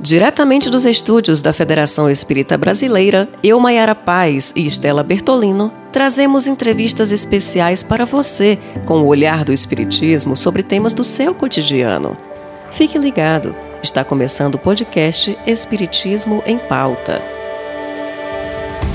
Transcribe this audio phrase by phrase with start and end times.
[0.00, 7.10] Diretamente dos estúdios da Federação Espírita Brasileira, eu, Maiara Paz e Estela Bertolino, trazemos entrevistas
[7.10, 8.56] especiais para você
[8.86, 12.16] com o olhar do Espiritismo sobre temas do seu cotidiano.
[12.70, 17.20] Fique ligado, está começando o podcast Espiritismo em Pauta.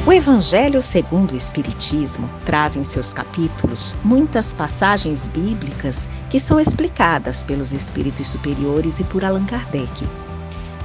[0.08, 7.44] O Evangelho segundo o Espiritismo traz em seus capítulos muitas passagens bíblicas que são explicadas
[7.44, 10.08] pelos espíritos superiores e por Allan Kardec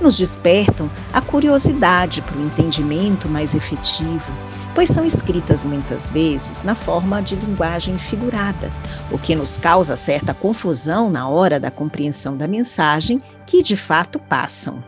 [0.01, 4.33] nos despertam a curiosidade para o entendimento mais efetivo,
[4.75, 8.73] pois são escritas muitas vezes na forma de linguagem figurada,
[9.11, 14.19] o que nos causa certa confusão na hora da compreensão da mensagem que de fato
[14.19, 14.83] passam.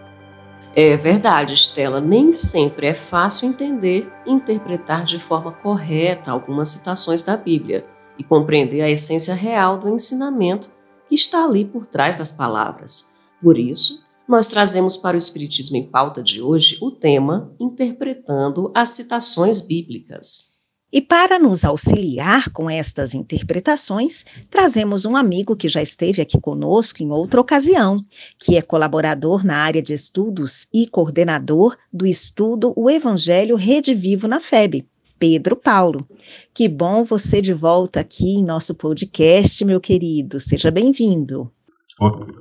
[0.74, 7.24] É verdade, Estela, nem sempre é fácil entender e interpretar de forma correta algumas citações
[7.24, 7.84] da Bíblia
[8.16, 10.70] e compreender a essência real do ensinamento
[11.08, 13.16] que está ali por trás das palavras.
[13.42, 18.90] Por isso, nós trazemos para o Espiritismo em Pauta de hoje o tema Interpretando as
[18.90, 20.60] Citações Bíblicas.
[20.92, 27.02] E para nos auxiliar com estas interpretações, trazemos um amigo que já esteve aqui conosco
[27.02, 28.04] em outra ocasião,
[28.38, 34.28] que é colaborador na área de estudos e coordenador do estudo O Evangelho Rede Vivo
[34.28, 34.86] na FEB,
[35.18, 36.06] Pedro Paulo.
[36.54, 40.38] Que bom você de volta aqui em nosso podcast, meu querido.
[40.38, 41.50] Seja bem-vindo.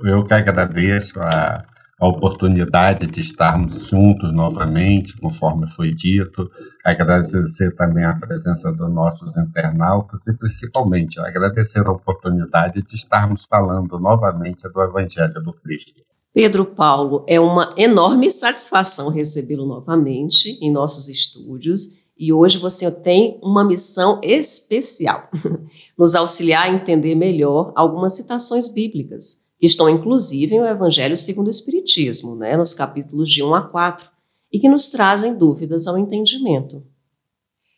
[0.03, 1.66] Eu que agradeço a
[2.00, 6.50] a oportunidade de estarmos juntos novamente, conforme foi dito.
[6.86, 14.00] Agradecer também a presença dos nossos internautas e, principalmente, agradecer a oportunidade de estarmos falando
[14.00, 16.02] novamente do Evangelho do Cristo.
[16.33, 22.00] Pedro Paulo, é uma enorme satisfação recebê-lo novamente em nossos estúdios.
[22.17, 25.30] E hoje você tem uma missão especial:
[25.97, 31.52] nos auxiliar a entender melhor algumas citações bíblicas que estão inclusive no Evangelho segundo o
[31.52, 34.09] Espiritismo, né, nos capítulos de 1 a 4,
[34.51, 36.83] e que nos trazem dúvidas ao entendimento.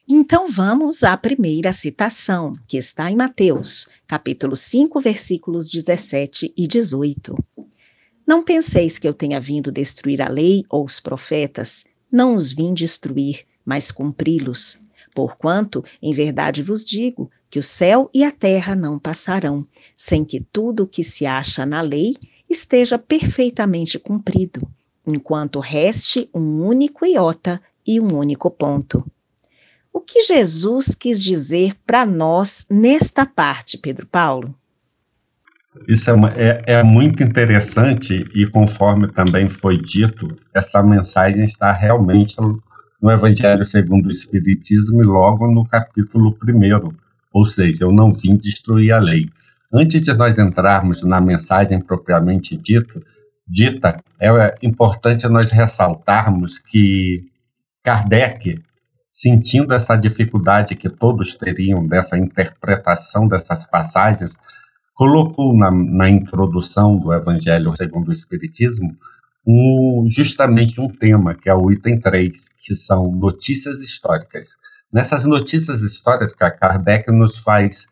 [0.07, 7.35] Então vamos à primeira citação, que está em Mateus, capítulo 5, versículos 17 e 18.
[8.27, 12.73] Não penseis que eu tenha vindo destruir a lei ou os profetas, não os vim
[12.73, 14.79] destruir, mas cumpri-los.
[15.15, 19.67] Porquanto, em verdade vos digo, que o céu e a terra não passarão,
[20.01, 22.15] sem que tudo o que se acha na lei
[22.49, 24.67] esteja perfeitamente cumprido,
[25.05, 29.05] enquanto reste um único iota e um único ponto.
[29.93, 34.55] O que Jesus quis dizer para nós nesta parte, Pedro Paulo?
[35.87, 42.35] Isso é, é, é, muito interessante e, conforme também foi dito, essa mensagem está realmente
[42.99, 46.91] no Evangelho segundo o Espiritismo e logo no capítulo 1,
[47.31, 49.29] ou seja, eu não vim destruir a lei.
[49.73, 53.01] Antes de nós entrarmos na mensagem propriamente dito,
[53.47, 54.29] dita, é
[54.61, 57.25] importante nós ressaltarmos que
[57.81, 58.61] Kardec,
[59.13, 64.35] sentindo essa dificuldade que todos teriam dessa interpretação dessas passagens,
[64.93, 68.95] colocou na, na introdução do Evangelho segundo o Espiritismo
[69.47, 74.55] um, justamente um tema, que é o item 3, que são notícias históricas.
[74.91, 77.87] Nessas notícias históricas que Kardec nos faz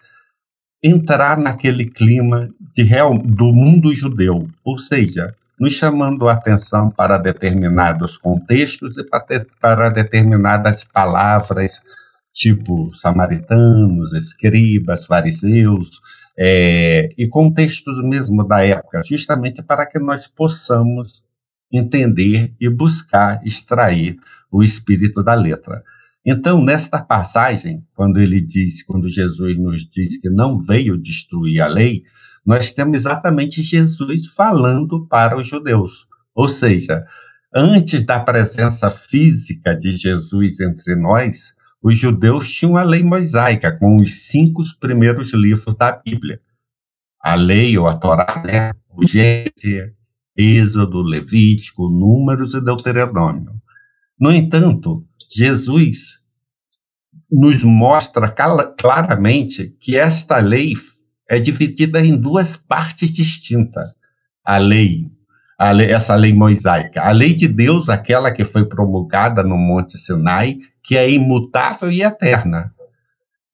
[0.81, 7.17] entrar naquele clima de real, do mundo judeu, ou seja, nos chamando a atenção para
[7.17, 11.81] determinados contextos e para, para determinadas palavras,
[12.33, 15.99] tipo samaritanos, escribas, fariseus,
[16.37, 21.21] é, e contextos mesmo da época, justamente para que nós possamos
[21.71, 24.17] entender e buscar extrair
[24.49, 25.83] o espírito da letra.
[26.25, 31.67] Então, nesta passagem, quando ele diz, quando Jesus nos diz que não veio destruir a
[31.67, 32.03] lei,
[32.45, 36.07] nós temos exatamente Jesus falando para os judeus.
[36.35, 37.05] Ou seja,
[37.55, 43.97] antes da presença física de Jesus entre nós, os judeus tinham a lei mosaica, com
[43.97, 46.41] os cinco primeiros livros da Bíblia.
[47.21, 48.71] A lei ou a Torá, né?
[48.89, 49.93] o Gênesis,
[50.37, 53.53] Êxodo, Levítico, Números e Deuteronômio.
[54.19, 56.19] No entanto, Jesus
[57.31, 58.33] nos mostra
[58.77, 60.73] claramente que esta lei
[61.29, 63.89] é dividida em duas partes distintas.
[64.43, 65.05] A lei,
[65.57, 69.97] a lei, essa lei mosaica, a lei de Deus, aquela que foi promulgada no Monte
[69.97, 72.73] Sinai, que é imutável e eterna.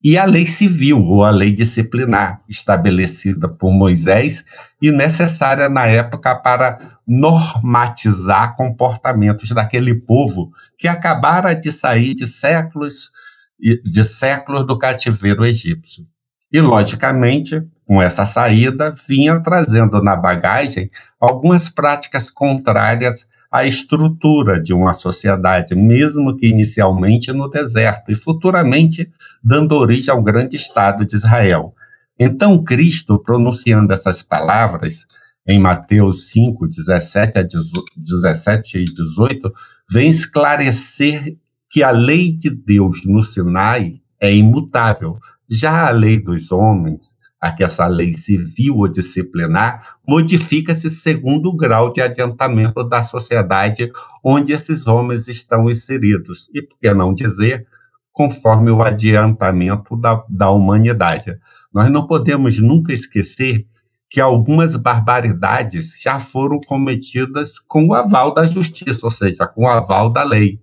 [0.02, 4.46] E a lei civil, ou a lei disciplinar, estabelecida por Moisés
[4.82, 13.12] e necessária na época para normatizar comportamentos daquele povo que acabara de sair de séculos
[13.60, 16.06] de séculos do cativeiro egípcio.
[16.52, 24.74] E, logicamente, com essa saída, vinha trazendo na bagagem algumas práticas contrárias a estrutura de
[24.74, 29.10] uma sociedade, mesmo que inicialmente no deserto, e futuramente
[29.42, 31.74] dando origem ao grande Estado de Israel.
[32.19, 35.06] Então, Cristo, pronunciando essas palavras,
[35.47, 39.53] em Mateus 5, 17, a 17 e 18,
[39.89, 41.38] vem esclarecer
[41.69, 45.19] que a lei de Deus no Sinai é imutável.
[45.47, 51.56] Já a lei dos homens, a que essa lei civil ou disciplinar, modifica-se segundo o
[51.56, 53.92] grau de adiantamento da sociedade
[54.24, 56.50] onde esses homens estão inseridos.
[56.53, 57.68] E por que não dizer,
[58.12, 61.38] conforme o adiantamento da, da humanidade.
[61.71, 63.68] Nós não podemos nunca esquecer
[64.16, 69.68] que algumas barbaridades já foram cometidas com o aval da justiça, ou seja, com o
[69.68, 70.58] aval da lei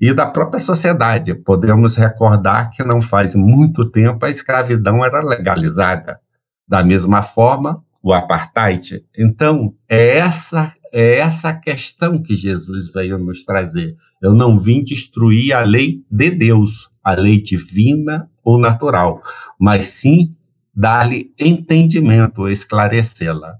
[0.00, 1.32] e da própria sociedade.
[1.32, 6.18] Podemos recordar que não faz muito tempo a escravidão era legalizada.
[6.66, 9.04] Da mesma forma, o apartheid.
[9.16, 13.94] Então, é essa é essa questão que Jesus veio nos trazer.
[14.20, 19.22] Eu não vim destruir a lei de Deus, a lei divina ou natural,
[19.56, 20.34] mas sim
[20.76, 23.58] dar-lhe entendimento, esclarecê-la.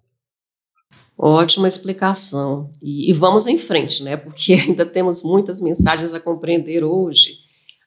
[1.16, 2.70] Ótima explicação.
[2.82, 4.18] E, e, vamos em frente, né?
[4.18, 7.38] Porque ainda temos muitas mensagens a compreender hoje.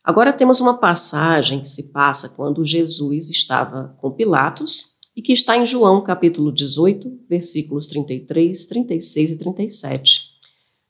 [0.04, 5.56] Agora temos uma passagem que se passa quando Jesus estava com Pilatos e que está
[5.56, 10.22] em João capítulo 18, versículos 33, 36 e 37.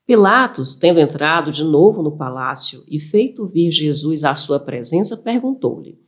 [0.05, 5.99] Pilatos, tendo entrado de novo no palácio e feito vir Jesus à sua presença, perguntou-lhe: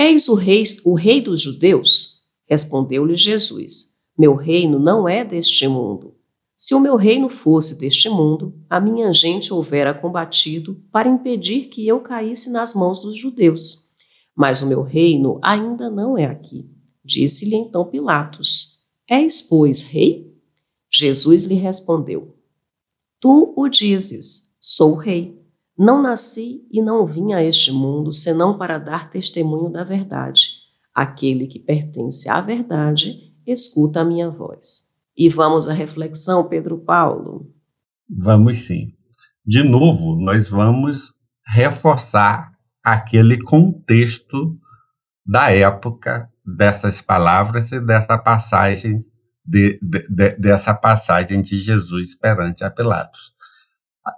[0.00, 2.22] Eis o rei, o rei dos judeus?
[2.46, 6.14] Respondeu-lhe Jesus: Meu reino não é deste mundo.
[6.56, 11.84] Se o meu reino fosse deste mundo, a minha gente houvera combatido para impedir que
[11.84, 13.88] eu caísse nas mãos dos judeus.
[14.36, 16.70] Mas o meu reino ainda não é aqui.
[17.04, 20.32] Disse-lhe então Pilatos: És, pois, rei?
[20.88, 22.36] Jesus lhe respondeu:
[23.18, 25.37] Tu o dizes, sou rei.
[25.78, 30.62] Não nasci e não vim a este mundo senão para dar testemunho da verdade.
[30.92, 34.88] Aquele que pertence à verdade escuta a minha voz.
[35.16, 37.54] E vamos à reflexão, Pedro Paulo?
[38.10, 38.92] Vamos sim.
[39.46, 41.14] De novo, nós vamos
[41.46, 42.50] reforçar
[42.82, 44.58] aquele contexto
[45.24, 49.04] da época dessas palavras e dessa passagem
[49.46, 53.37] de, de, de, dessa passagem de Jesus perante a Pilatos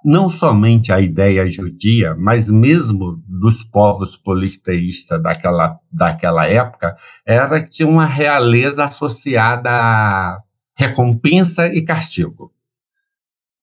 [0.04, 6.96] não somente a ideia judia, mas mesmo dos povos polisteístas daquela, daquela época,
[7.26, 10.40] era que uma realeza associada a
[10.76, 12.52] recompensa e castigo.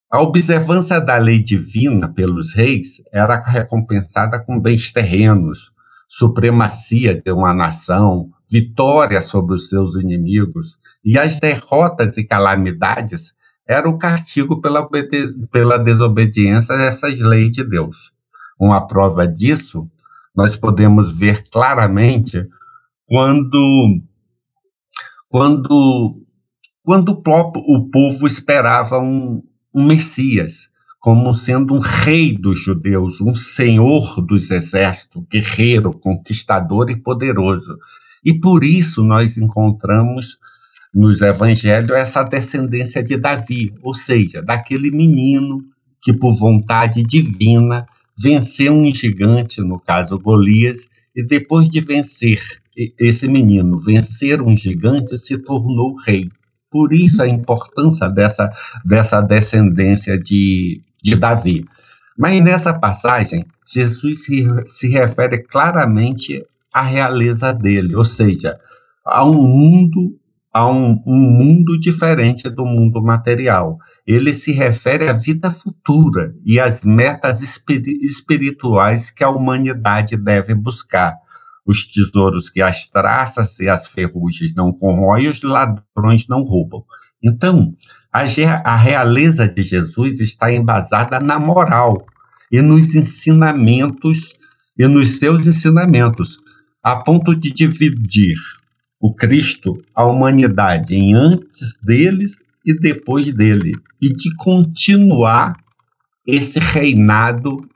[0.10, 5.72] A observância da lei divina pelos reis era recompensada com bens terrenos,
[6.08, 13.34] supremacia de uma nação, vitória sobre os seus inimigos, e as derrotas e calamidades
[13.68, 14.88] era o castigo pela,
[15.52, 18.12] pela desobediência a essas leis de Deus.
[18.60, 19.90] Uma prova disso,
[20.36, 22.48] nós podemos ver claramente
[23.06, 24.02] quando,
[25.30, 26.22] quando,
[26.84, 29.44] quando o, próprio, o povo esperava um,
[29.74, 30.70] um Messias,
[31.00, 37.78] como sendo um rei dos judeus, um senhor dos exércitos, guerreiro, conquistador e poderoso.
[38.24, 40.38] E por isso nós encontramos
[40.94, 45.64] nos evangelhos essa descendência de Davi, ou seja, daquele menino
[46.02, 47.86] que, por vontade divina,
[48.18, 52.42] venceu um gigante, no caso Golias, e depois de vencer
[53.00, 56.30] esse menino, vencer um gigante, se tornou rei.
[56.70, 58.52] Por isso a importância dessa,
[58.86, 61.66] dessa descendência de, de Davi.
[62.18, 68.60] Mas nessa passagem, Jesus se, se refere claramente à realeza dele, ou seja,
[69.06, 70.20] a um mundo
[70.54, 73.78] a um, um mundo diferente do mundo material.
[74.06, 81.14] Ele se refere à vida futura e às metas espirituais que a humanidade deve buscar.
[81.66, 86.84] Os tesouros que as traças e as ferrugens não corroem, os ladrões não roubam.
[87.22, 87.74] Então,
[88.12, 88.22] a,
[88.64, 92.06] a realeza de Jesus está embasada na moral
[92.52, 94.34] e nos ensinamentos
[94.80, 96.40] e nos seus ensinamentos,
[96.82, 98.38] a ponto de dividir
[99.00, 105.56] o Cristo, a humanidade em antes deles e depois dele, e de continuar
[106.26, 107.68] esse reinado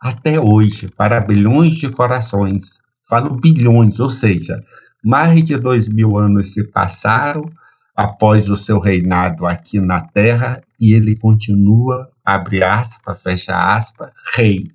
[0.00, 2.78] até hoje, para bilhões de corações.
[3.08, 4.62] Falo bilhões, ou seja,
[5.04, 7.50] mais de dois mil anos se passaram
[7.96, 14.70] após o seu reinado aqui na Terra e ele continua, abre aspas, fecha aspas, rei.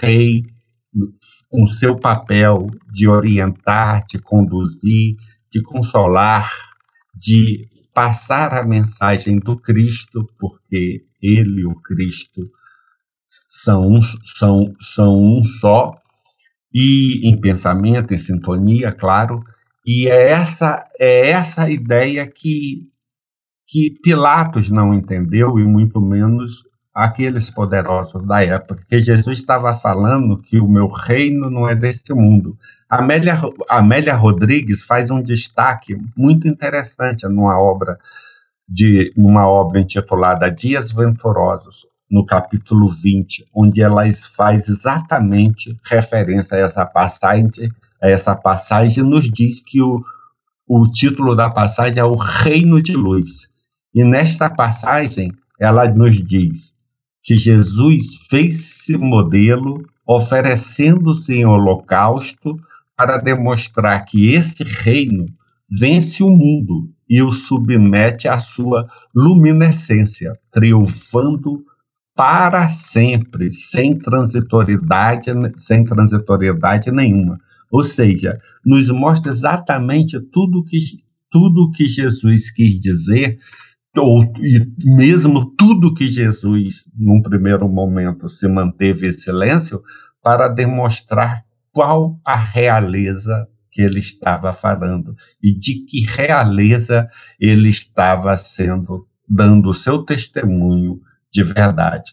[0.00, 0.44] Rei
[1.48, 5.16] com seu papel de orientar, de conduzir,
[5.50, 6.52] de consolar,
[7.14, 12.50] de passar a mensagem do Cristo, porque ele e o Cristo
[13.48, 15.94] são um, são, são um só,
[16.72, 19.42] e em pensamento, em sintonia, claro,
[19.84, 22.88] e é essa, é essa ideia que,
[23.66, 26.62] que Pilatos não entendeu, e muito menos
[26.94, 32.12] aqueles poderosos da época, que Jesus estava falando que o meu reino não é deste
[32.12, 32.58] mundo.
[32.88, 37.98] Amélia, Amélia Rodrigues faz um destaque muito interessante numa obra
[38.68, 46.60] de numa obra intitulada Dias Venturosos, no capítulo 20, onde ela faz exatamente referência a
[46.60, 47.70] essa passagem,
[48.02, 50.02] a essa passagem nos diz que o,
[50.66, 53.48] o título da passagem é o Reino de Luz.
[53.94, 56.74] E nesta passagem ela nos diz
[57.22, 62.58] que Jesus fez-se modelo, oferecendo-se em holocausto
[62.96, 65.26] para demonstrar que esse reino
[65.70, 71.64] vence o mundo e o submete à sua luminescência, triunfando
[72.14, 77.40] para sempre, sem transitoriedade, sem transitoriedade nenhuma.
[77.70, 80.78] Ou seja, nos mostra exatamente tudo que
[81.30, 83.38] tudo que Jesus quis dizer,
[83.96, 89.82] ou e mesmo tudo que Jesus, num primeiro momento, se manteve em silêncio,
[90.22, 98.36] para demonstrar qual a realeza que ele estava falando e de que realeza ele estava
[98.36, 101.00] sendo dando o seu testemunho
[101.32, 102.12] de verdade.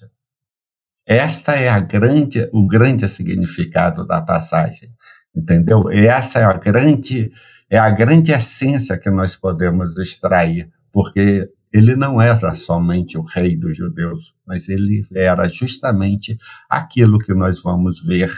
[1.06, 4.90] Esta é a grande, o grande significado da passagem,
[5.36, 5.90] entendeu?
[5.90, 7.32] Essa é a grande,
[7.70, 13.56] é a grande essência que nós podemos extrair, porque ele não era somente o rei
[13.56, 16.38] dos judeus, mas ele era justamente
[16.70, 18.32] aquilo que nós vamos ver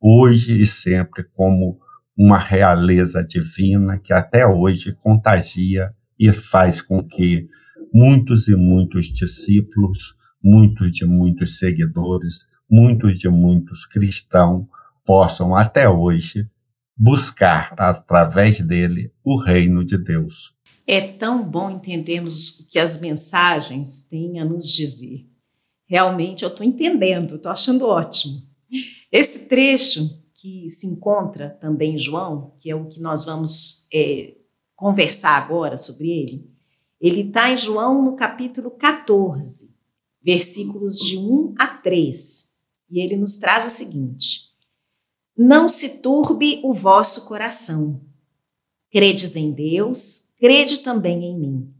[0.00, 1.78] hoje e sempre como
[2.16, 7.48] uma realeza divina que até hoje contagia e faz com que
[7.92, 10.16] muitos e muitos discípulos
[10.46, 14.64] muitos de muitos seguidores, muitos de muitos cristãos
[15.04, 16.48] possam até hoje
[16.96, 20.55] buscar através dele o reino de Deus.
[20.86, 25.26] É tão bom entendermos o que as mensagens têm a nos dizer.
[25.86, 28.42] Realmente eu estou entendendo, estou achando ótimo.
[29.10, 34.36] Esse trecho que se encontra também em João, que é o que nós vamos é,
[34.74, 36.50] conversar agora sobre ele,
[37.00, 39.76] ele está em João no capítulo 14
[40.26, 42.52] versículos de 1 a 3.
[42.90, 44.50] E ele nos traz o seguinte:
[45.36, 48.00] Não se turbe o vosso coração.
[48.90, 51.74] Credes em Deus, crede também em mim.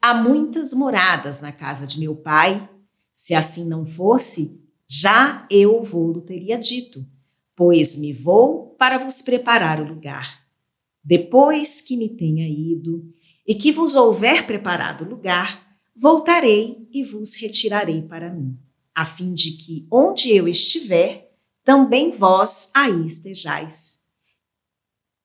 [0.00, 2.68] Há muitas moradas na casa de meu pai.
[3.12, 7.06] Se assim não fosse, já eu vou-lo teria dito,
[7.54, 10.42] pois me vou para vos preparar o lugar.
[11.04, 13.04] Depois que me tenha ido
[13.46, 15.62] e que vos houver preparado o lugar,
[15.96, 18.58] voltarei e vos retirarei para mim,
[18.94, 21.32] a fim de que onde eu estiver,
[21.64, 24.01] também vós aí estejais.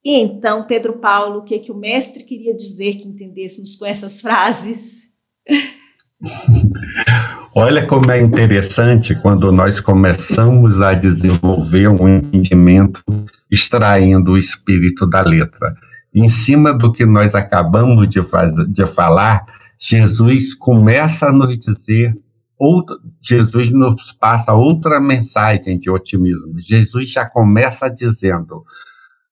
[0.08, 4.22] E então, Pedro Paulo, o que, que o mestre queria dizer que entendêssemos com essas
[4.22, 5.08] frases?
[7.54, 13.04] Olha como é interessante quando nós começamos a desenvolver um entendimento
[13.52, 15.76] extraindo o espírito da letra.
[16.16, 19.46] Em cima do que nós acabamos de, fazer, de falar,
[19.78, 22.18] Jesus começa a nos dizer,
[22.58, 26.58] outra, Jesus nos passa outra mensagem de otimismo.
[26.60, 28.64] Jesus já começa dizendo,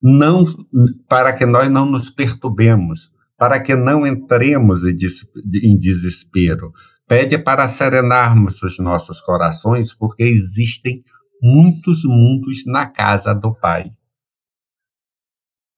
[0.07, 0.45] não
[1.09, 4.95] para que nós não nos perturbemos, para que não entremos em
[5.79, 6.71] desespero.
[7.07, 11.03] Pede para serenarmos os nossos corações, porque existem
[11.41, 13.91] muitos mundos na casa do Pai.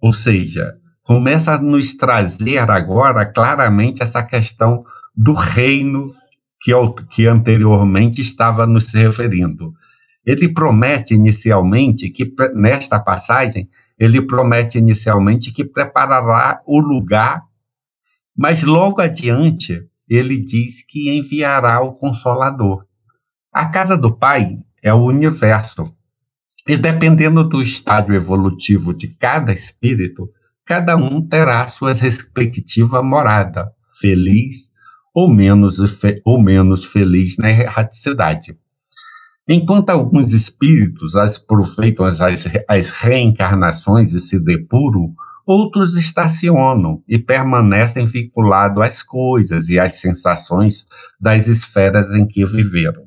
[0.01, 4.83] Ou seja, começa a nos trazer agora claramente essa questão
[5.15, 6.13] do reino
[6.61, 6.73] que,
[7.11, 9.73] que anteriormente estava nos referindo.
[10.25, 17.43] Ele promete inicialmente que, nesta passagem, ele promete inicialmente que preparará o lugar,
[18.35, 22.85] mas logo adiante ele diz que enviará o Consolador.
[23.51, 25.91] A casa do Pai é o universo.
[26.67, 30.29] E dependendo do estágio evolutivo de cada espírito,
[30.65, 34.69] cada um terá sua respectiva morada, feliz
[35.13, 35.79] ou menos,
[36.23, 38.55] ou menos feliz na erraticidade.
[39.49, 42.19] Enquanto alguns espíritos aproveitam as,
[42.67, 50.85] as reencarnações e se depuram, outros estacionam e permanecem vinculados às coisas e às sensações
[51.17, 53.05] das esferas em que viveram.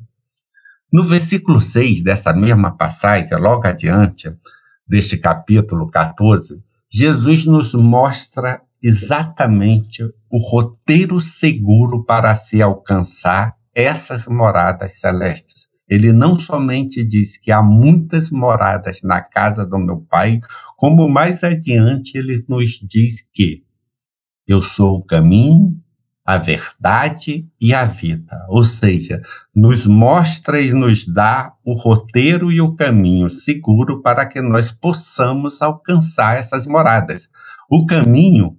[0.91, 4.33] No versículo 6 dessa mesma passagem, logo adiante,
[4.89, 6.59] deste capítulo 14,
[6.91, 15.70] Jesus nos mostra exatamente o roteiro seguro para se alcançar essas moradas celestes.
[15.91, 20.41] Ele não somente diz que há muitas moradas na casa do meu pai,
[20.77, 23.65] como mais adiante ele nos diz que
[24.47, 25.77] eu sou o caminho,
[26.25, 28.47] a verdade e a vida.
[28.49, 29.21] Ou seja,
[29.53, 35.61] nos mostra e nos dá o roteiro e o caminho seguro para que nós possamos
[35.61, 37.29] alcançar essas moradas.
[37.69, 38.57] O caminho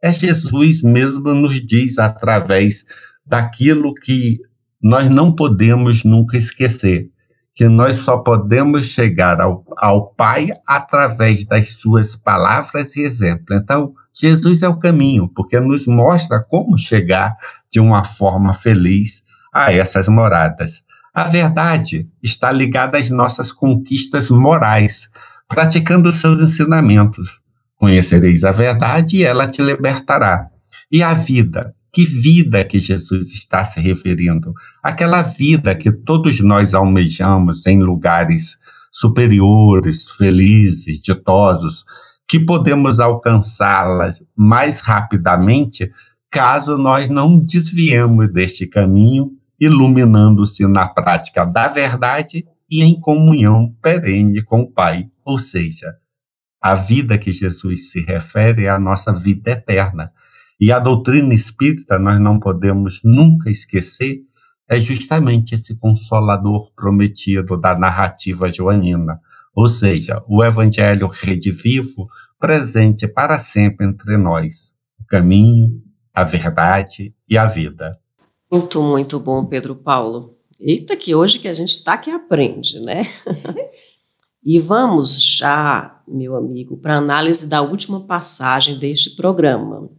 [0.00, 2.84] é Jesus mesmo nos diz através
[3.26, 4.38] daquilo que
[4.82, 7.10] nós não podemos nunca esquecer,
[7.54, 13.58] que nós só podemos chegar ao, ao Pai através das suas palavras e exemplos.
[13.58, 17.36] Então, Jesus é o caminho, porque nos mostra como chegar
[17.70, 20.82] de uma forma feliz a essas moradas.
[21.12, 25.10] A verdade está ligada às nossas conquistas morais,
[25.48, 27.40] praticando seus ensinamentos.
[27.76, 30.48] Conhecereis a verdade e ela te libertará.
[30.90, 31.74] E a vida?
[31.92, 34.54] Que vida que Jesus está se referindo?
[34.82, 38.58] Aquela vida que todos nós almejamos em lugares
[38.92, 41.84] superiores, felizes, ditosos,
[42.28, 45.90] que podemos alcançá-las mais rapidamente
[46.30, 54.42] caso nós não desviemos deste caminho, iluminando-se na prática da verdade e em comunhão perene
[54.42, 55.08] com o Pai.
[55.24, 55.96] Ou seja,
[56.60, 60.12] a vida que Jesus se refere é a nossa vida eterna.
[60.60, 64.20] E a doutrina espírita, nós não podemos nunca esquecer,
[64.68, 69.20] é justamente esse consolador prometido da narrativa joanina
[69.54, 75.82] ou seja, o Evangelho redivivo presente para sempre entre nós, o caminho,
[76.14, 77.98] a verdade e a vida.
[78.50, 80.36] Muito, muito bom, Pedro Paulo.
[80.58, 83.06] Eita, que hoje que a gente está que aprende, né?
[84.44, 89.90] e vamos já, meu amigo, para a análise da última passagem deste programa.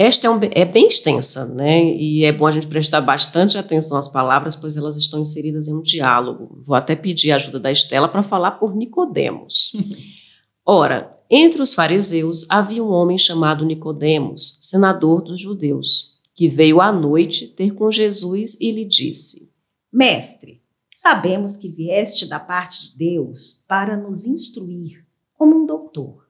[0.00, 1.92] Esta é, um, é, bem extensa, né?
[1.96, 5.74] E é bom a gente prestar bastante atenção às palavras, pois elas estão inseridas em
[5.74, 6.62] um diálogo.
[6.64, 9.72] Vou até pedir a ajuda da Estela para falar por Nicodemos.
[10.64, 16.92] Ora, entre os fariseus havia um homem chamado Nicodemos, senador dos judeus, que veio à
[16.92, 19.52] noite ter com Jesus e lhe disse:
[19.92, 20.62] Mestre,
[20.94, 26.24] sabemos que vieste da parte de Deus para nos instruir como um doutor,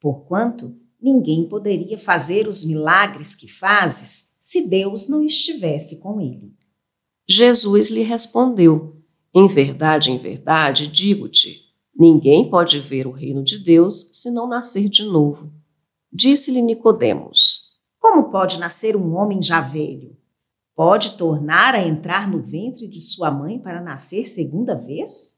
[0.00, 6.54] porquanto ninguém poderia fazer os milagres que fazes se Deus não estivesse com ele.
[7.28, 8.96] Jesus lhe respondeu:
[9.34, 14.88] Em verdade, em verdade, digo-te, ninguém pode ver o reino de Deus se não nascer
[14.88, 15.52] de novo.
[16.12, 20.16] Disse-lhe Nicodemos: Como pode nascer um homem já velho?
[20.74, 25.36] Pode tornar a entrar no ventre de sua mãe para nascer segunda vez?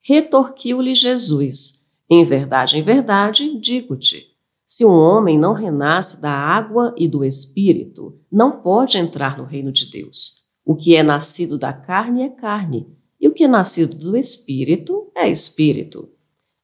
[0.00, 4.27] Retorquiu-lhe Jesus: Em verdade, em verdade, digo-te,
[4.70, 9.72] se um homem não renasce da água e do espírito, não pode entrar no reino
[9.72, 10.50] de Deus.
[10.62, 12.86] O que é nascido da carne é carne,
[13.18, 16.10] e o que é nascido do espírito é espírito.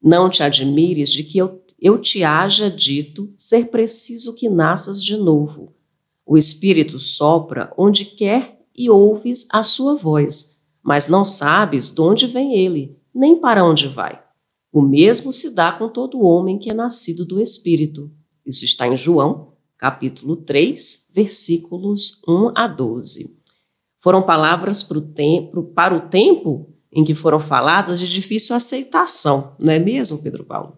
[0.03, 5.17] Não te admires de que eu, eu te haja dito ser preciso que nasças de
[5.17, 5.73] novo.
[6.27, 12.27] O espírito sopra onde quer e ouves a sua voz, mas não sabes de onde
[12.27, 14.24] vem ele, nem para onde vai.
[14.75, 18.11] O mesmo se dá com todo homem que é nascido do Espírito.
[18.45, 23.41] Isso está em João, capítulo 3, versículos 1 a 12.
[24.03, 29.57] Foram palavras para o tempo, para o tempo em que foram faladas de difícil aceitação,
[29.61, 30.77] não é mesmo, Pedro Paulo?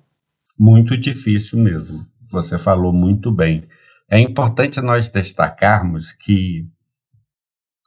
[0.58, 2.06] Muito difícil mesmo.
[2.30, 3.66] Você falou muito bem.
[4.10, 6.68] É importante nós destacarmos que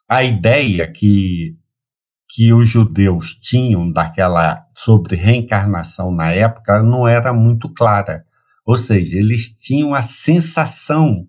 [0.07, 1.55] a ideia que
[2.29, 8.23] que os judeus tinham daquela sobre reencarnação na época não era muito clara.
[8.63, 11.27] Ou seja, eles tinham a sensação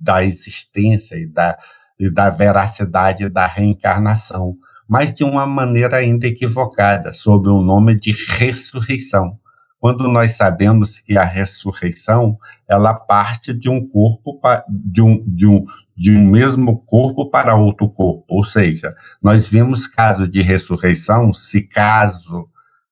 [0.00, 1.58] da existência e da,
[2.00, 4.56] e da veracidade da reencarnação,
[4.88, 9.38] mas de uma maneira ainda equivocada, sob o nome de ressurreição.
[9.80, 12.36] Quando nós sabemos que a ressurreição
[12.68, 15.64] ela parte de um corpo de um, de um,
[15.96, 18.24] de um mesmo corpo para outro corpo.
[18.28, 22.48] Ou seja, nós vimos caso de ressurreição, se caso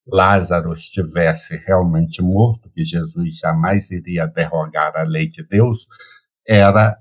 [0.07, 5.89] Lázaro estivesse realmente morto, que Jesus jamais iria derrogar a lei de Deus,
[6.47, 6.97] era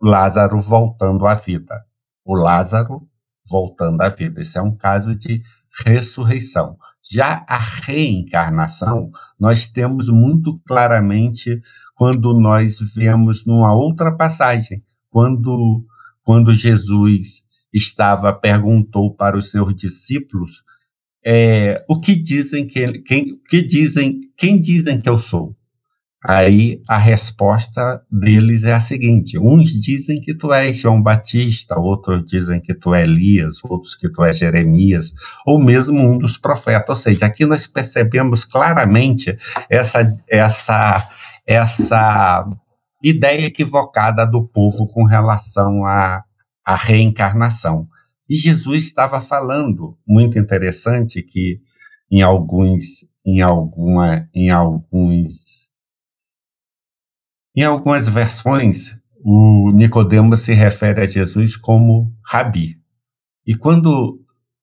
[0.00, 1.82] Lázaro voltando à vida.
[2.22, 3.08] O Lázaro
[3.48, 4.42] voltando à vida.
[4.42, 5.42] Esse é um caso de
[5.84, 6.76] ressurreição.
[7.10, 11.60] Já a reencarnação, nós temos muito claramente
[11.94, 15.84] quando nós vemos numa outra passagem, quando,
[16.22, 20.62] quando Jesus estava, perguntou para os seus discípulos
[21.24, 25.56] é, o que dizem que quem, que dizem, quem dizem que eu sou?
[26.28, 32.24] Aí a resposta deles é a seguinte: uns dizem que tu és João Batista, outros
[32.26, 35.14] dizem que tu é Elias, outros que tu és Jeremias,
[35.46, 36.88] ou mesmo um dos profetas.
[36.88, 39.38] Ou seja, aqui nós percebemos claramente
[39.70, 41.08] essa, essa,
[41.46, 42.44] essa
[43.00, 46.24] ideia equivocada do povo com relação à,
[46.64, 47.86] à reencarnação.
[48.28, 51.60] E Jesus estava falando, muito interessante, que
[52.10, 55.65] em alguns, em alguma, em alguns
[57.56, 62.76] em algumas versões, o Nicodemos se refere a Jesus como rabi.
[63.46, 64.20] E quando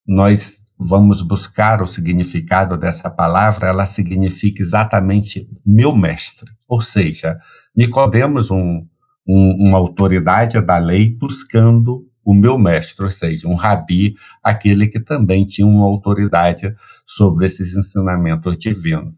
[0.08, 6.52] nós vamos buscar o significado dessa palavra, ela significa exatamente meu mestre.
[6.68, 7.40] Ou seja,
[7.76, 8.86] Nicodemos, um,
[9.28, 15.00] um, uma autoridade da lei, buscando o meu mestre, ou seja, um rabi, aquele que
[15.00, 16.74] também tinha uma autoridade
[17.06, 19.14] sobre esses ensinamentos divinos.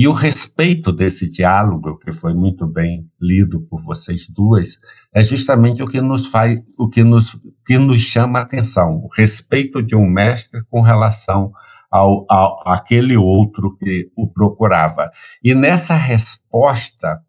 [0.00, 4.78] E o respeito desse diálogo, que foi muito bem lido por vocês duas,
[5.14, 9.08] é justamente o que nos faz, o que nos, que nos chama a atenção, o
[9.14, 11.52] respeito de um mestre com relação
[11.90, 15.12] ao, ao aquele outro que o procurava.
[15.44, 17.20] E nessa resposta,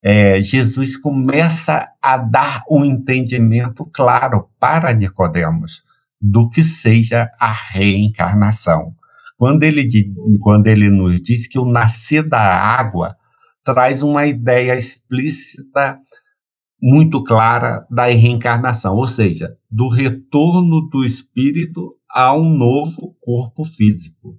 [0.00, 5.82] é, Jesus começa a dar um entendimento claro para Nicodemos
[6.20, 8.94] do que seja a reencarnação.
[9.42, 9.88] Quando ele,
[10.40, 13.16] quando ele nos diz que o nascer da água
[13.64, 15.98] traz uma ideia explícita,
[16.80, 24.38] muito clara da reencarnação, ou seja, do retorno do espírito a um novo corpo físico.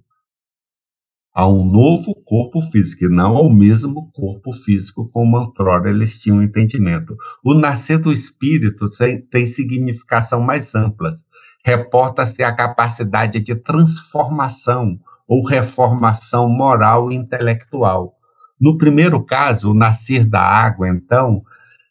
[1.34, 6.42] A um novo corpo físico, e não ao mesmo corpo físico como outrora eles tinham
[6.42, 7.14] entendimento.
[7.44, 11.26] O nascer do espírito tem, tem significação mais amplas
[11.64, 18.14] reporta-se a capacidade de transformação ou reformação moral e intelectual.
[18.60, 21.42] No primeiro caso, o nascer da água, então,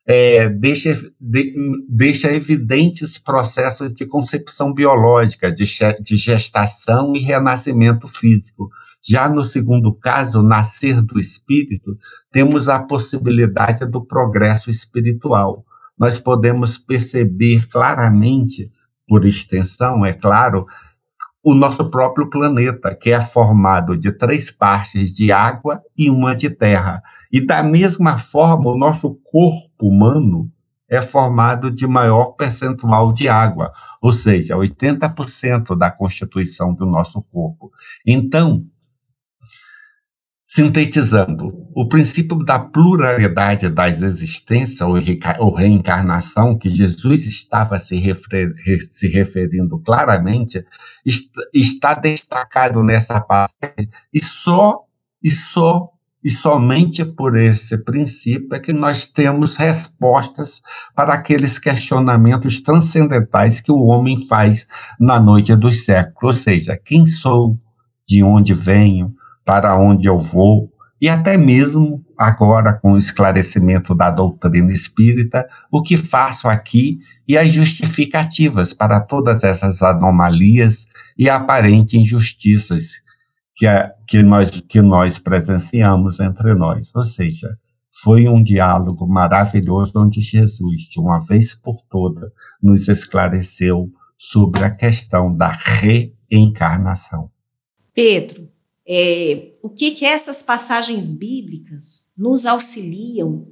[0.06, 1.54] é, deixa, de,
[1.90, 5.66] deixa evidentes processos de concepção biológica, de,
[6.02, 8.70] de gestação e renascimento físico.
[9.02, 11.98] Já no segundo caso, nascer do espírito,
[12.32, 15.66] temos a possibilidade do progresso espiritual.
[15.98, 18.72] Nós podemos perceber claramente
[19.14, 20.66] por extensão, é claro,
[21.44, 26.50] o nosso próprio planeta, que é formado de três partes de água e uma de
[26.50, 27.04] terra.
[27.32, 30.52] E da mesma forma, o nosso corpo humano
[30.90, 33.72] é formado de maior percentual de água,
[34.02, 37.72] ou seja, 80% da constituição do nosso corpo.
[38.04, 38.66] Então,
[40.56, 44.88] Sintetizando, o princípio da pluralidade das existências
[45.40, 48.54] ou reencarnação, que Jesus estava se, refer,
[48.92, 50.64] se referindo claramente,
[51.52, 54.84] está destacado nessa passagem, e só,
[55.24, 55.90] e só
[56.24, 60.62] e somente por esse princípio é que nós temos respostas
[60.96, 64.68] para aqueles questionamentos transcendentais que o homem faz
[65.00, 67.60] na noite dos séculos, ou seja, quem sou,
[68.08, 74.10] de onde venho, para onde eu vou, e até mesmo agora com o esclarecimento da
[74.10, 81.94] doutrina espírita, o que faço aqui e as justificativas para todas essas anomalias e aparentes
[81.94, 83.02] injustiças
[83.56, 83.66] que,
[84.08, 86.92] que, nós, que nós presenciamos entre nós.
[86.96, 87.58] Ou seja,
[88.02, 94.72] foi um diálogo maravilhoso onde Jesus, de uma vez por toda, nos esclareceu sobre a
[94.72, 97.30] questão da reencarnação.
[97.94, 98.53] Pedro,
[98.88, 103.48] é, o que, que essas passagens bíblicas nos auxiliam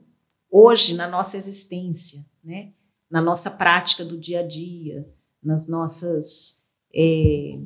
[0.50, 2.72] hoje na nossa existência, né?
[3.12, 5.06] na nossa prática do dia a dia,
[5.44, 6.62] nas nossas,
[6.96, 7.58] é,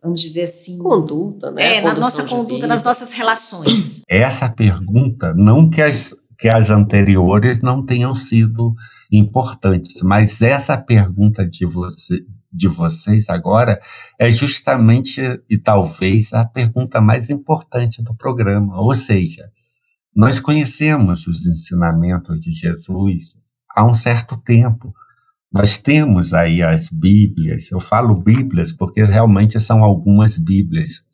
[0.00, 1.76] vamos dizer assim, conduta, né?
[1.76, 4.02] É, na nossa conduta, nas nossas relações.
[4.08, 8.74] Essa pergunta, não que as, que as anteriores não tenham sido
[9.12, 13.78] importantes, mas essa pergunta de você, de vocês agora
[14.18, 19.50] é justamente e talvez a pergunta mais importante do programa, ou seja,
[20.16, 23.40] nós conhecemos os ensinamentos de Jesus
[23.76, 24.94] há um certo tempo.
[25.52, 31.04] Nós temos aí as Bíblias, eu falo Bíblias porque realmente são algumas Bíblias.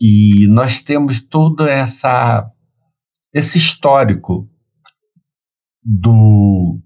[0.00, 2.50] E nós temos todo essa
[3.32, 4.48] esse histórico
[5.82, 6.80] do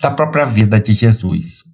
[0.00, 1.64] da própria vida de Jesus.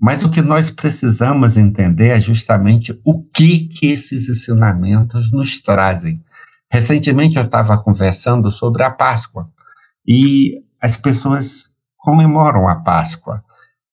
[0.00, 6.24] Mas o que nós precisamos entender é justamente o que, que esses ensinamentos nos trazem.
[6.70, 9.50] Recentemente eu estava conversando sobre a Páscoa
[10.06, 13.44] e as pessoas comemoram a Páscoa.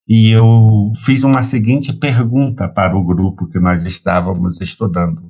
[0.08, 5.27] E eu fiz uma seguinte pergunta para o grupo que nós estávamos estudando.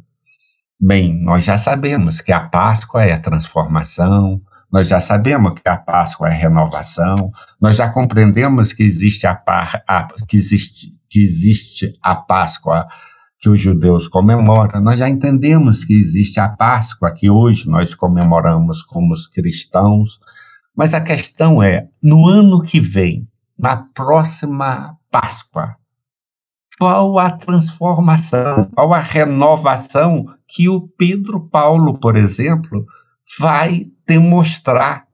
[0.80, 4.40] Bem, nós já sabemos que a Páscoa é a transformação,
[4.72, 9.42] nós já sabemos que a Páscoa é renovação, nós já compreendemos que existe a,
[9.88, 12.88] a, que existe, que existe a Páscoa
[13.40, 18.84] que os judeus comemoram, nós já entendemos que existe a Páscoa que hoje nós comemoramos
[18.84, 20.20] como os cristãos,
[20.76, 25.76] mas a questão é, no ano que vem, na próxima Páscoa,
[26.80, 32.86] qual a transformação, qual a renovação que o Pedro Paulo, por exemplo,
[33.40, 35.06] vai demonstrar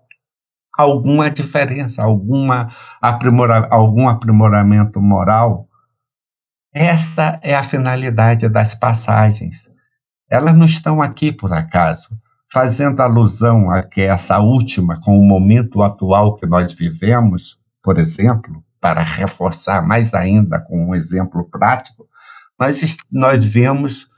[0.77, 2.69] alguma diferença, alguma
[3.01, 5.67] aprimora, algum aprimoramento moral.
[6.73, 9.69] Essa é a finalidade das passagens.
[10.29, 12.09] Elas não estão aqui por acaso,
[12.51, 18.63] fazendo alusão a que essa última, com o momento atual que nós vivemos, por exemplo,
[18.83, 22.05] para reforçar mais ainda com um exemplo prático,
[22.59, 24.09] nós, nós vemos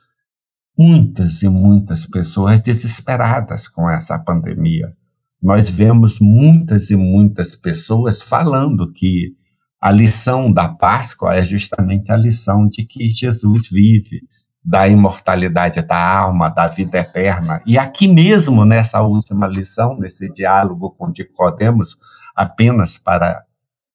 [0.76, 4.92] muitas e muitas pessoas desesperadas com essa pandemia.
[5.40, 9.36] Nós vemos muitas e muitas pessoas falando que
[9.80, 14.22] a lição da Páscoa é justamente a lição de que Jesus vive,
[14.64, 17.62] da imortalidade da alma, da vida eterna.
[17.68, 21.96] E aqui mesmo, nessa última lição, nesse diálogo com Nicodemos,
[22.36, 23.46] apenas para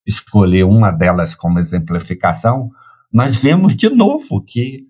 [0.07, 2.71] escolher uma delas como exemplificação,
[3.13, 4.89] nós vemos de novo que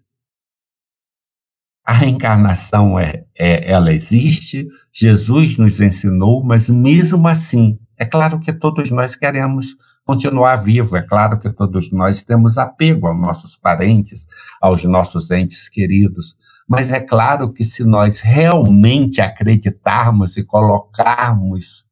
[1.85, 8.53] a reencarnação é, é, ela existe, Jesus nos ensinou, mas mesmo assim, é claro que
[8.53, 14.27] todos nós queremos continuar vivo, é claro que todos nós temos apego aos nossos parentes,
[14.61, 16.37] aos nossos entes queridos,
[16.69, 21.85] mas é claro que se nós realmente acreditarmos e colocarmos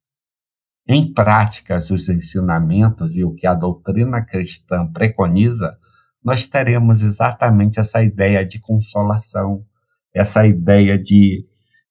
[0.88, 5.77] em práticas os ensinamentos e o que a doutrina cristã preconiza,
[6.24, 9.64] nós teremos exatamente essa ideia de consolação,
[10.14, 11.46] essa ideia de,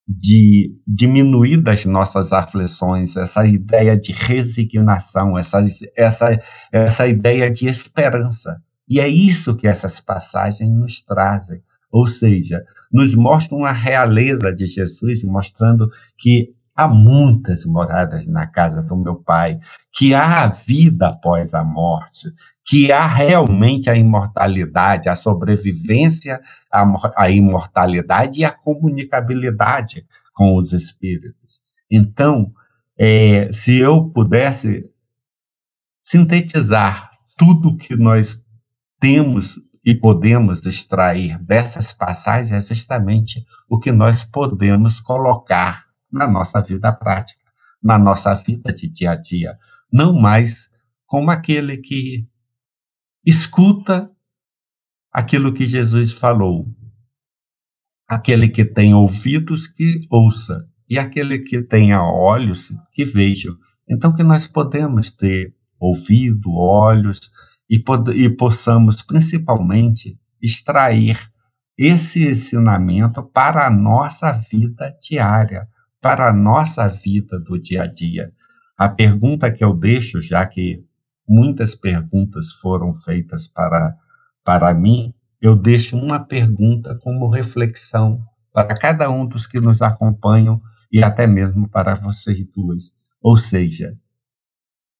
[0.07, 5.63] de diminuir das nossas aflições, essa ideia de resignação, essa,
[5.95, 8.59] essa, essa ideia de esperança.
[8.89, 11.61] E é isso que essas passagens nos trazem.
[11.91, 18.83] Ou seja, nos mostram a realeza de Jesus, mostrando que há muitas moradas na casa
[18.83, 19.59] do meu pai,
[19.91, 22.31] que há a vida após a morte,
[22.63, 26.39] que há realmente a imortalidade, a sobrevivência
[26.71, 31.61] à imortalidade e a comunicabilidade com os espíritos.
[31.89, 32.53] Então,
[32.95, 34.87] é, se eu pudesse
[36.03, 38.39] sintetizar tudo que nós
[38.99, 46.61] temos e podemos extrair dessas passagens, é justamente o que nós podemos colocar na nossa
[46.61, 47.43] vida prática,
[47.81, 49.57] na nossa vida de dia a dia.
[49.91, 50.69] Não mais
[51.05, 52.27] como aquele que
[53.25, 54.11] escuta
[55.11, 56.67] aquilo que Jesus falou.
[58.07, 60.65] Aquele que tem ouvidos, que ouça.
[60.89, 63.49] E aquele que tenha olhos, que veja.
[63.89, 67.31] Então, que nós podemos ter ouvido, olhos,
[67.69, 67.83] e,
[68.15, 71.19] e possamos, principalmente, extrair
[71.77, 75.67] esse ensinamento para a nossa vida diária,
[76.07, 78.31] para a nossa vida do dia a dia.
[78.77, 80.81] A pergunta que eu deixo, já que
[81.27, 83.93] muitas perguntas foram feitas para,
[84.41, 90.61] para mim, eu deixo uma pergunta como reflexão para cada um dos que nos acompanham
[90.89, 92.93] e até mesmo para vocês duas.
[93.21, 93.93] Ou seja,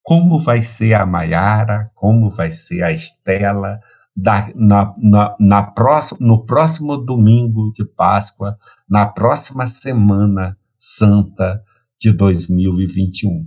[0.04, 3.80] como vai ser a Maiara, como vai ser a Estela,
[4.14, 5.74] da, na, na, na
[6.20, 8.58] no próximo domingo de Páscoa,
[8.90, 10.58] na próxima semana
[10.96, 11.62] santa
[12.00, 13.46] de 2021.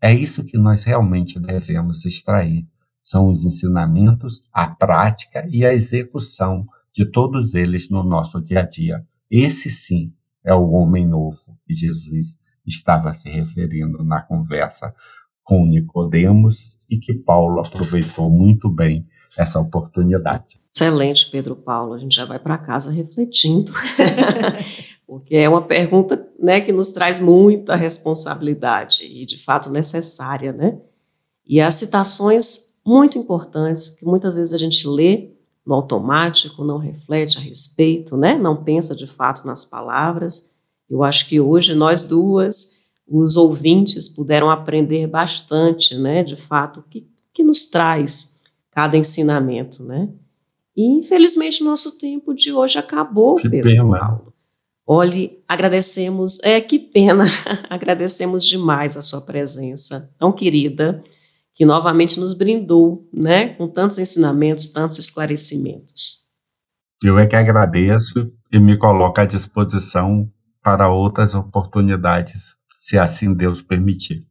[0.00, 2.64] É isso que nós realmente devemos extrair.
[3.02, 8.66] São os ensinamentos, a prática e a execução de todos eles no nosso dia a
[8.66, 9.04] dia.
[9.28, 14.94] Esse sim é o homem novo que Jesus estava se referindo na conversa
[15.42, 20.60] com Nicodemos e que Paulo aproveitou muito bem essa oportunidade.
[20.76, 21.94] Excelente, Pedro Paulo.
[21.94, 23.72] A gente já vai para casa refletindo,
[25.08, 30.52] porque é uma pergunta né, que nos traz muita responsabilidade e, de fato, necessária.
[30.52, 30.78] Né?
[31.46, 35.30] E as citações muito importantes, que muitas vezes a gente lê
[35.64, 38.36] no automático, não reflete a respeito, né?
[38.36, 40.56] não pensa de fato nas palavras.
[40.90, 46.82] Eu acho que hoje nós duas, os ouvintes, puderam aprender bastante, né, de fato, o
[46.82, 50.10] que, que nos traz cada ensinamento, né?
[50.76, 53.98] E, infelizmente, nosso tempo de hoje acabou, que Pedro pena.
[53.98, 54.32] Paulo.
[54.86, 57.24] Olhe, agradecemos, é que pena,
[57.68, 61.02] agradecemos demais a sua presença tão querida,
[61.54, 66.26] que novamente nos brindou, né, com tantos ensinamentos, tantos esclarecimentos.
[67.02, 70.30] Eu é que agradeço e me coloco à disposição
[70.62, 74.26] para outras oportunidades, se assim Deus permitir.